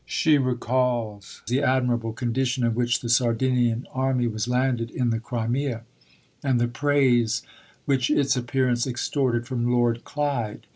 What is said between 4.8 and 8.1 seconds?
in the Crimea, and the praise which